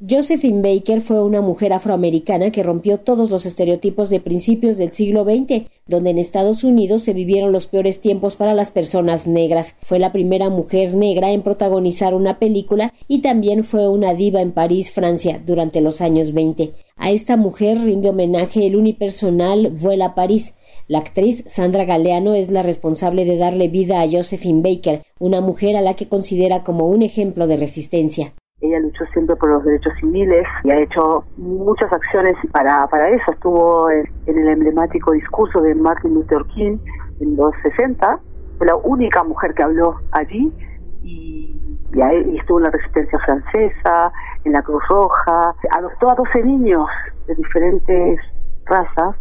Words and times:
Josephine 0.00 0.60
Baker 0.60 1.02
fue 1.02 1.22
una 1.22 1.40
mujer 1.40 1.72
afroamericana 1.72 2.50
que 2.50 2.64
rompió 2.64 2.98
todos 2.98 3.30
los 3.30 3.46
estereotipos 3.46 4.10
de 4.10 4.18
principios 4.18 4.76
del 4.76 4.90
siglo 4.92 5.22
XX, 5.24 5.68
donde 5.86 6.10
en 6.10 6.18
Estados 6.18 6.64
Unidos 6.64 7.02
se 7.02 7.12
vivieron 7.12 7.52
los 7.52 7.68
peores 7.68 8.00
tiempos 8.00 8.34
para 8.34 8.54
las 8.54 8.72
personas 8.72 9.28
negras. 9.28 9.76
Fue 9.82 10.00
la 10.00 10.10
primera 10.10 10.50
mujer 10.50 10.94
negra 10.94 11.30
en 11.30 11.42
protagonizar 11.42 12.12
una 12.12 12.40
película 12.40 12.92
y 13.06 13.20
también 13.20 13.62
fue 13.62 13.88
una 13.88 14.14
diva 14.14 14.42
en 14.42 14.50
París, 14.50 14.90
Francia, 14.90 15.40
durante 15.46 15.80
los 15.80 16.00
años 16.00 16.34
20. 16.34 16.72
A 16.96 17.12
esta 17.12 17.36
mujer 17.36 17.80
rinde 17.80 18.08
homenaje 18.08 18.66
el 18.66 18.74
unipersonal 18.74 19.70
Vuela 19.70 20.06
a 20.06 20.14
París. 20.16 20.54
La 20.88 20.98
actriz 20.98 21.44
Sandra 21.46 21.84
Galeano 21.84 22.34
es 22.34 22.50
la 22.50 22.64
responsable 22.64 23.24
de 23.24 23.36
darle 23.36 23.68
vida 23.68 24.02
a 24.02 24.10
Josephine 24.10 24.60
Baker, 24.60 25.02
una 25.20 25.40
mujer 25.40 25.76
a 25.76 25.82
la 25.82 25.94
que 25.94 26.08
considera 26.08 26.64
como 26.64 26.88
un 26.88 27.02
ejemplo 27.02 27.46
de 27.46 27.56
resistencia. 27.56 28.34
Ella 28.60 28.78
luchó 28.78 29.04
siempre 29.12 29.34
por 29.36 29.50
los 29.50 29.64
derechos 29.64 29.92
civiles 30.00 30.46
y 30.62 30.70
ha 30.70 30.78
hecho 30.78 31.24
muchas 31.36 31.92
acciones 31.92 32.36
para, 32.52 32.86
para 32.86 33.10
eso. 33.10 33.32
Estuvo 33.32 33.90
en, 33.90 34.08
el 34.26 34.48
emblemático 34.48 35.10
discurso 35.12 35.60
de 35.60 35.74
Martin 35.74 36.14
Luther 36.14 36.44
King 36.54 36.78
en 37.20 37.36
los 37.36 37.52
60. 37.62 38.20
Fue 38.56 38.66
la 38.66 38.76
única 38.76 39.24
mujer 39.24 39.54
que 39.54 39.64
habló 39.64 39.96
allí 40.12 40.52
y, 41.02 41.60
y, 41.92 42.38
estuvo 42.38 42.58
en 42.58 42.64
la 42.64 42.70
resistencia 42.70 43.18
francesa, 43.18 44.12
en 44.44 44.52
la 44.52 44.62
Cruz 44.62 44.82
Roja. 44.88 45.54
Adoptó 45.72 46.10
a 46.10 46.14
12 46.14 46.44
niños 46.44 46.88
de 47.26 47.34
diferentes 47.34 48.20
razas 48.66 49.16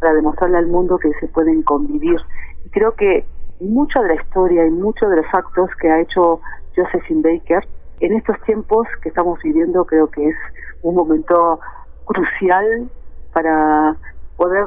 para 0.00 0.12
demostrarle 0.14 0.58
al 0.58 0.66
mundo 0.66 0.98
que 0.98 1.12
se 1.20 1.28
pueden 1.28 1.62
convivir. 1.62 2.20
Y 2.66 2.70
creo 2.70 2.92
que 2.96 3.24
mucha 3.60 4.02
de 4.02 4.08
la 4.08 4.20
historia 4.20 4.66
y 4.66 4.70
muchos 4.70 5.08
de 5.08 5.16
los 5.16 5.26
actos 5.32 5.70
que 5.80 5.88
ha 5.88 6.00
hecho 6.00 6.40
Josephine 6.76 7.22
Baker 7.22 7.66
en 8.04 8.16
estos 8.16 8.40
tiempos 8.42 8.86
que 9.02 9.08
estamos 9.08 9.40
viviendo 9.42 9.84
creo 9.86 10.10
que 10.10 10.28
es 10.28 10.36
un 10.82 10.94
momento 10.94 11.58
crucial 12.04 12.88
para 13.32 13.96
poder 14.36 14.66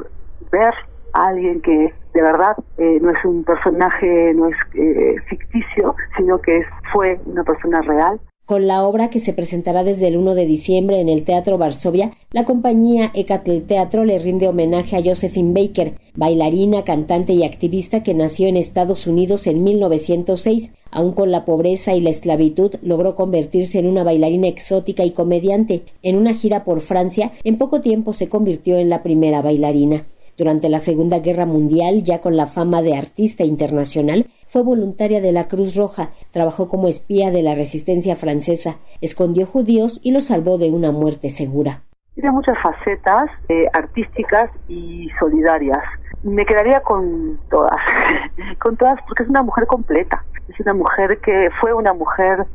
ver 0.52 0.74
a 1.14 1.28
alguien 1.28 1.62
que 1.62 1.94
de 2.14 2.22
verdad 2.22 2.58
eh, 2.78 2.98
no 3.00 3.12
es 3.12 3.24
un 3.24 3.44
personaje, 3.44 4.34
no 4.34 4.48
es 4.48 4.56
eh, 4.74 5.16
ficticio, 5.30 5.96
sino 6.16 6.40
que 6.40 6.66
fue 6.92 7.20
una 7.26 7.44
persona 7.44 7.82
real 7.82 8.20
con 8.48 8.66
la 8.66 8.88
obra 8.88 9.10
que 9.10 9.20
se 9.20 9.34
presentará 9.34 9.84
desde 9.84 10.08
el 10.08 10.16
1 10.16 10.34
de 10.34 10.46
diciembre 10.46 11.02
en 11.02 11.10
el 11.10 11.26
Teatro 11.26 11.58
Varsovia, 11.58 12.14
la 12.32 12.46
compañía 12.46 13.12
Ecatl 13.14 13.64
Teatro 13.68 14.06
le 14.06 14.20
rinde 14.20 14.48
homenaje 14.48 14.96
a 14.96 15.04
Josephine 15.04 15.52
Baker, 15.52 15.96
bailarina, 16.16 16.86
cantante 16.86 17.34
y 17.34 17.44
activista 17.44 18.04
que 18.04 18.14
nació 18.14 18.48
en 18.48 18.56
Estados 18.56 19.06
Unidos 19.06 19.48
en 19.48 19.66
1906. 19.66 20.72
Aun 20.92 21.12
con 21.12 21.30
la 21.30 21.44
pobreza 21.44 21.94
y 21.94 22.00
la 22.00 22.10
esclavitud, 22.10 22.76
logró 22.82 23.16
convertirse 23.16 23.80
en 23.80 23.86
una 23.86 24.06
bailarina 24.06 24.48
exótica 24.48 25.04
y 25.04 25.12
comediante. 25.12 25.84
En 26.02 26.16
una 26.16 26.34
gira 26.34 26.64
por 26.64 26.80
Francia, 26.80 27.34
en 27.44 27.58
poco 27.58 27.82
tiempo 27.82 28.14
se 28.14 28.30
convirtió 28.30 28.78
en 28.78 28.88
la 28.88 29.04
primera 29.04 29.42
bailarina. 29.42 30.06
Durante 30.38 30.70
la 30.70 30.78
Segunda 30.78 31.18
Guerra 31.18 31.48
Mundial, 31.48 32.04
ya 32.04 32.22
con 32.22 32.38
la 32.38 32.46
fama 32.46 32.84
de 32.84 32.96
artista 32.96 33.44
internacional, 33.44 34.28
fue 34.46 34.62
voluntaria 34.62 35.20
de 35.20 35.32
la 35.32 35.48
Cruz 35.48 35.76
Roja, 35.76 36.12
trabajó 36.32 36.68
como 36.68 36.88
espía 36.88 37.32
de 37.32 37.42
la 37.42 37.56
resistencia 37.56 38.16
francesa, 38.16 38.76
escondió 39.02 39.48
judíos 39.48 40.00
y 40.04 40.12
los 40.12 40.26
salvó 40.26 40.60
de 40.60 40.72
una 40.72 40.92
muerte 40.92 41.30
segura. 41.30 41.82
Tiene 42.14 42.30
muchas 42.30 42.56
facetas 42.62 43.32
eh, 43.50 43.66
artísticas 43.74 44.52
y 44.68 45.10
solidarias. 45.20 45.84
Me 46.22 46.46
quedaría 46.46 46.82
con 46.82 47.40
todas, 47.50 47.76
con 48.62 48.78
todas 48.78 49.00
porque 49.08 49.24
es 49.24 49.30
una 49.30 49.42
mujer 49.42 49.66
completa. 49.66 50.24
Es 50.50 50.60
una 50.60 50.76
mujer 50.76 51.20
que 51.20 51.50
fue 51.60 51.74
una 51.74 51.94
mujer 51.94 52.46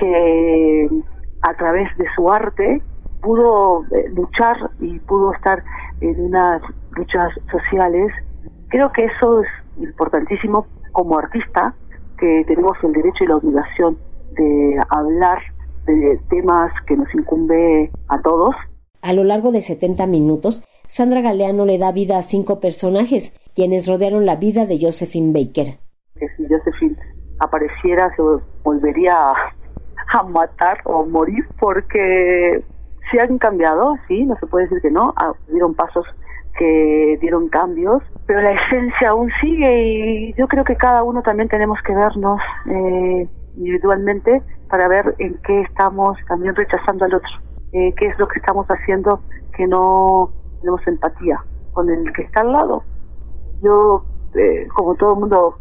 que 0.00 0.88
a 1.42 1.54
través 1.54 1.94
de 1.98 2.06
su 2.16 2.30
arte 2.30 2.82
pudo 3.20 3.84
eh, 3.94 4.08
luchar 4.14 4.56
y 4.80 4.98
pudo 5.00 5.32
estar 5.34 5.62
en 6.00 6.20
unas 6.20 6.62
luchas 6.96 7.32
sociales. 7.50 8.12
Creo 8.68 8.92
que 8.92 9.04
eso 9.04 9.42
es 9.42 9.48
importantísimo 9.78 10.66
como 10.92 11.18
artista, 11.18 11.74
que 12.18 12.44
tenemos 12.46 12.76
el 12.82 12.92
derecho 12.92 13.24
y 13.24 13.26
la 13.26 13.36
obligación 13.36 13.98
de 14.36 14.80
hablar 14.88 15.38
de 15.86 16.18
temas 16.28 16.72
que 16.86 16.96
nos 16.96 17.12
incumbe 17.14 17.90
a 18.08 18.20
todos. 18.22 18.54
A 19.02 19.12
lo 19.12 19.24
largo 19.24 19.52
de 19.52 19.62
70 19.62 20.06
minutos, 20.06 20.62
Sandra 20.88 21.20
Galeano 21.20 21.64
le 21.64 21.78
da 21.78 21.92
vida 21.92 22.18
a 22.18 22.22
cinco 22.22 22.60
personajes, 22.60 23.32
quienes 23.54 23.86
rodearon 23.86 24.26
la 24.26 24.36
vida 24.36 24.66
de 24.66 24.78
Josephine 24.80 25.32
Baker. 25.32 25.78
Que 26.18 26.28
si 26.36 26.46
Josephine 26.48 26.96
apareciera, 27.38 28.14
se 28.16 28.22
volvería 28.62 29.14
a 30.12 30.22
matar 30.22 30.78
o 30.84 31.04
morir 31.04 31.44
porque 31.58 32.62
se 33.10 33.20
han 33.20 33.38
cambiado, 33.38 33.96
sí, 34.08 34.24
no 34.24 34.36
se 34.36 34.46
puede 34.46 34.64
decir 34.64 34.82
que 34.82 34.90
no, 34.90 35.12
ah, 35.16 35.32
dieron 35.48 35.74
pasos 35.74 36.06
que 36.58 37.18
dieron 37.20 37.48
cambios, 37.48 38.02
pero 38.26 38.40
la 38.40 38.52
esencia 38.52 39.10
aún 39.10 39.30
sigue 39.40 39.82
y 39.82 40.34
yo 40.34 40.48
creo 40.48 40.64
que 40.64 40.76
cada 40.76 41.02
uno 41.02 41.22
también 41.22 41.48
tenemos 41.48 41.78
que 41.82 41.94
vernos 41.94 42.40
eh, 42.66 43.28
individualmente 43.56 44.42
para 44.68 44.88
ver 44.88 45.14
en 45.18 45.38
qué 45.46 45.60
estamos 45.62 46.18
también 46.28 46.54
rechazando 46.54 47.04
al 47.04 47.14
otro, 47.14 47.30
eh, 47.72 47.94
qué 47.96 48.06
es 48.06 48.18
lo 48.18 48.28
que 48.28 48.38
estamos 48.38 48.66
haciendo 48.66 49.20
que 49.56 49.66
no 49.66 50.32
tenemos 50.60 50.86
empatía 50.86 51.42
con 51.72 51.90
el 51.90 52.12
que 52.12 52.22
está 52.22 52.40
al 52.40 52.52
lado. 52.52 52.82
Yo, 53.62 54.04
eh, 54.34 54.66
como 54.74 54.94
todo 54.96 55.14
el 55.14 55.20
mundo 55.20 55.58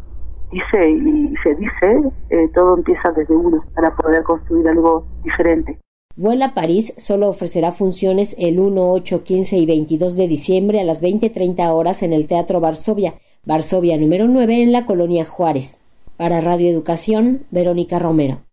dice 0.52 0.90
y 0.90 1.36
se 1.44 1.56
dice, 1.56 2.12
todo 2.54 2.78
empieza 2.78 3.12
desde 3.12 3.36
uno 3.36 3.64
para 3.74 3.94
poder 3.96 4.24
construir 4.24 4.68
algo 4.68 5.06
diferente. 5.24 5.78
Vuela 6.18 6.54
París 6.54 6.94
solo 6.96 7.28
ofrecerá 7.28 7.74
funciones 7.74 8.38
el 8.40 8.58
1, 8.58 8.90
8, 8.90 9.24
15 9.26 9.58
y 9.58 9.66
22 9.66 10.16
de 10.16 10.30
diciembre 10.30 10.80
a 10.80 10.86
las 10.86 11.02
20.30 11.02 11.70
horas 11.74 12.04
en 12.04 12.14
el 12.14 12.26
Teatro 12.26 12.62
Varsovia, 12.62 13.16
Varsovia 13.44 13.98
número 13.98 14.30
9 14.30 14.62
en 14.62 14.72
la 14.72 14.86
colonia 14.86 15.26
Juárez. 15.26 15.78
Para 16.16 16.40
Radio 16.40 16.70
Educación, 16.70 17.46
Verónica 17.52 18.00
Romero. 18.00 18.40